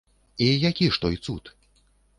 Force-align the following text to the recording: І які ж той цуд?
І 0.37 0.47
які 0.63 0.89
ж 0.97 1.01
той 1.07 1.17
цуд? 1.29 1.55